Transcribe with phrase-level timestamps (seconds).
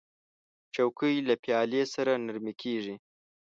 [0.73, 2.95] چوکۍ له پالې سره نرمې کېږي.